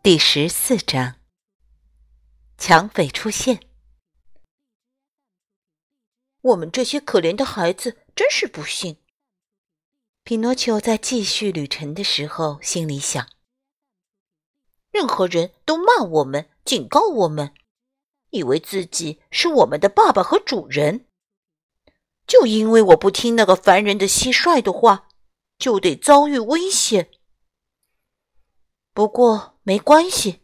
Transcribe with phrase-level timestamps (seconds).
[0.00, 1.16] 第十四章。
[2.56, 3.60] 抢匪出现，
[6.40, 8.98] 我们这些可怜的孩子真是不幸。
[10.22, 13.28] 匹诺丘在继续旅程的时候心里想：
[14.92, 17.52] 任何人都骂我们、警告我们，
[18.30, 21.06] 以为自己是我们的爸爸和主人。
[22.24, 25.08] 就因为我不听那个烦人的蟋蟀的话，
[25.58, 27.10] 就得遭遇危险。
[28.92, 30.40] 不过没关系，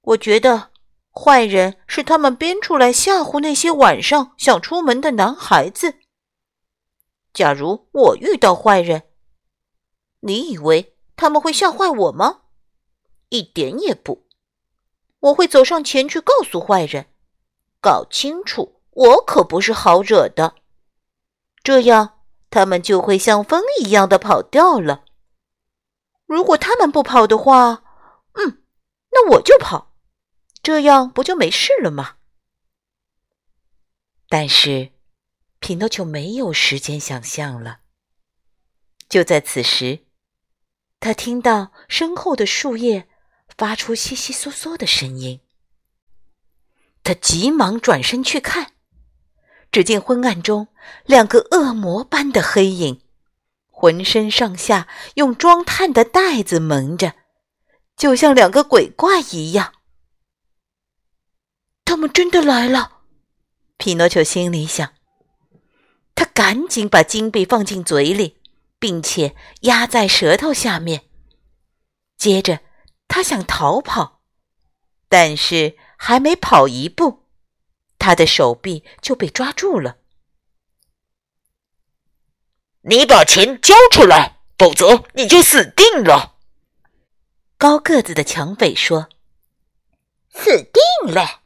[0.00, 0.70] 我觉得。
[1.12, 6.00] 坏人是他们编出来吓唬那些晚上想出门的男孩子。
[7.32, 9.04] 假如我遇到坏人，
[10.20, 12.40] 你以为他们会吓坏我吗？
[13.28, 14.26] 一点也不。
[15.20, 17.06] 我会走上前去告诉坏人，
[17.80, 20.54] 搞清楚我可不是好惹的。
[21.62, 25.04] 这样他们就会像风一样的跑掉了。
[26.26, 27.84] 如果他们不跑的话，
[28.34, 28.62] 嗯，
[29.10, 29.94] 那我就跑。
[30.62, 32.16] 这样不就没事了吗？
[34.28, 34.92] 但是，
[35.58, 37.80] 匹诺丘没有时间想象了。
[39.08, 40.06] 就在此时，
[41.00, 43.08] 他听到身后的树叶
[43.56, 45.40] 发出悉悉嗦嗦的声音。
[47.02, 48.74] 他急忙转身去看，
[49.72, 50.68] 只见昏暗中
[51.06, 53.02] 两个恶魔般的黑影，
[53.70, 57.14] 浑身上下用装炭的袋子蒙着，
[58.00, 59.74] 就像两个鬼怪一样。
[61.84, 63.02] 他们真的来了，
[63.76, 64.94] 匹诺丘心里想。
[66.14, 68.38] 他赶紧把金币放进嘴里，
[68.78, 71.10] 并且压在舌头下面。
[72.16, 72.60] 接着，
[73.06, 74.22] 他想逃跑，
[75.10, 77.26] 但是还没跑一步，
[77.98, 79.98] 他的手臂就被抓住了。
[82.80, 86.38] 你把钱交出来，否则你就死定了！
[87.60, 89.10] 高个子的抢匪说
[90.32, 91.42] ：“死定了。”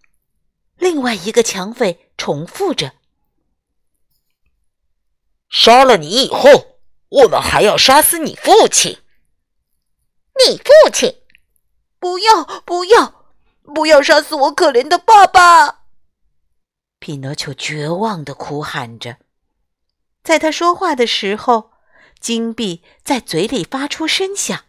[0.79, 2.93] 另外一个抢匪重复着
[5.51, 9.03] ：“杀了你以后，我们还要杀死你父亲。
[10.47, 11.21] 你父亲，
[11.99, 13.35] 不要，不要，
[13.75, 15.87] 不要杀死我可怜的爸爸！”
[17.01, 19.17] 匹诺丘绝望的哭喊着。
[20.23, 21.73] 在他说话的时候，
[22.21, 24.67] 金币在嘴里发出声响。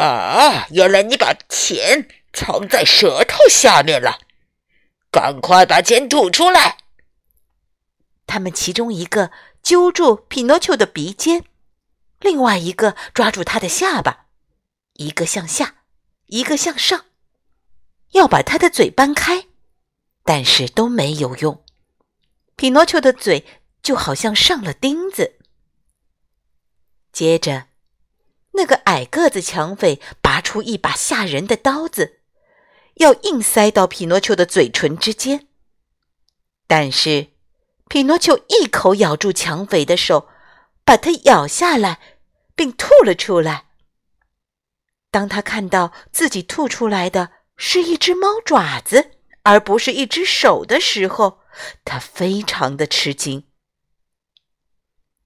[0.00, 0.66] 啊！
[0.70, 2.08] 原来你把钱……
[2.32, 4.20] 藏在舌头下面了，
[5.10, 6.76] 赶快把钱吐出来！
[8.24, 9.32] 他们其中一个
[9.64, 11.44] 揪住匹诺丘的鼻尖，
[12.20, 14.26] 另外一个抓住他的下巴，
[14.92, 15.78] 一个向下，
[16.26, 17.06] 一个向上，
[18.12, 19.48] 要把他的嘴掰开，
[20.22, 21.64] 但是都没有用。
[22.54, 23.44] 匹诺丘的嘴
[23.82, 25.40] 就好像上了钉子。
[27.12, 27.66] 接着，
[28.52, 32.18] 那个矮个子抢匪拔出一把吓人的刀子。
[32.94, 35.46] 要硬塞到匹诺丘的嘴唇之间，
[36.66, 37.28] 但是
[37.88, 40.28] 匹诺丘一口咬住抢匪的手，
[40.84, 41.98] 把它咬下来，
[42.54, 43.66] 并吐了出来。
[45.10, 49.12] 当他看到自己吐出来的是一只猫爪子，
[49.44, 51.40] 而不是一只手的时候，
[51.84, 53.44] 他非常的吃惊。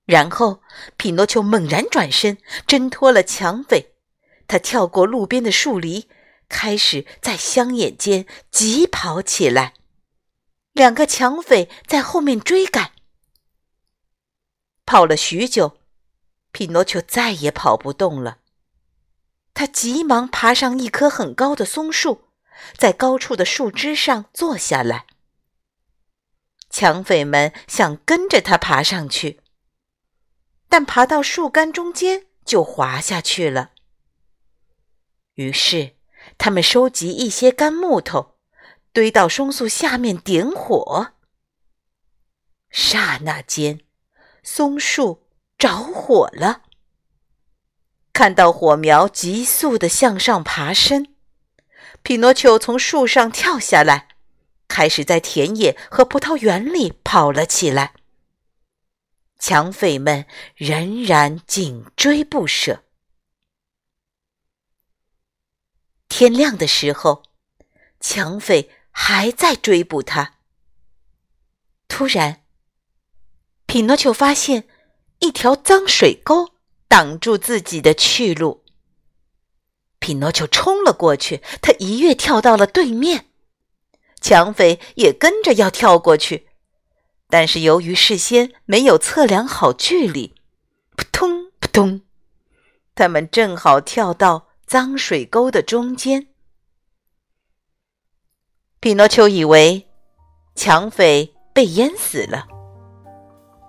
[0.05, 0.63] 然后，
[0.97, 3.95] 匹诺丘猛然转身，挣脱了抢匪，
[4.47, 6.09] 他跳过路边的树篱。
[6.47, 9.73] 开始在乡野间疾跑起来，
[10.73, 12.93] 两个抢匪在后面追赶。
[14.85, 15.79] 跑了许久，
[16.53, 18.39] 匹诺丘再也跑不动了。
[19.55, 22.29] 他急忙爬上一棵很高的松树，
[22.77, 25.07] 在高处的树枝上坐下来。
[26.69, 29.41] 抢匪们想跟着他爬上去，
[30.77, 33.71] 但爬到树干中间就滑下去了。
[35.35, 35.95] 于是。
[36.37, 38.39] 他们收集一些干木头，
[38.93, 41.13] 堆到松树下面点火。
[42.71, 43.83] 刹那间，
[44.43, 46.63] 松树着火了。
[48.13, 51.15] 看到火苗急速的向上爬升，
[52.03, 54.09] 匹诺丘从树上跳下来，
[54.67, 57.93] 开始在田野和葡萄园里跑了起来。
[59.47, 60.25] 抢匪们
[60.57, 62.83] 仍然紧追不舍。
[66.09, 67.23] 天亮的时候，
[68.01, 70.37] 抢匪还在追捕他。
[71.89, 72.43] 突然，
[73.67, 74.67] 匹诺丘发现
[75.19, 76.55] 一条脏水沟
[76.89, 78.65] 挡住自己的去路。
[79.99, 83.27] 匹诺丘冲了过去，他一跃跳到了对面，
[84.23, 86.49] 抢匪也跟着要跳过去，
[87.29, 90.35] 但是由于事先没有测量好距离，
[90.97, 92.03] 扑通扑通，
[92.95, 96.29] 他们正好跳到脏水沟的中间。
[98.81, 99.87] 匹诺丘以为
[100.55, 102.47] 抢匪被淹死了，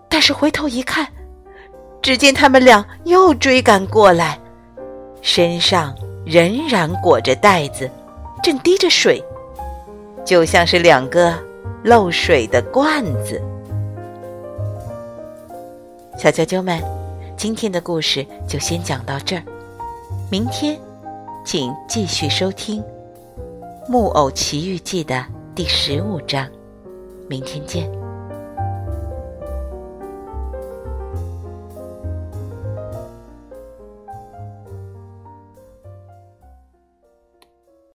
[0.10, 1.12] 但是回头一看，
[2.02, 4.40] 只见他们俩又追赶过来，
[5.22, 5.96] 身上。
[6.26, 7.88] 仍然裹着袋子，
[8.42, 9.24] 正滴着水，
[10.26, 11.40] 就像是两个
[11.84, 13.42] 漏水的罐子。
[16.18, 16.82] 小啾啾们，
[17.38, 19.44] 今天的故事就先讲到这儿，
[20.32, 20.80] 明天
[21.46, 22.82] 请继续收听
[23.88, 26.48] 《木偶奇遇记》的第十五章，
[27.28, 28.05] 明天见。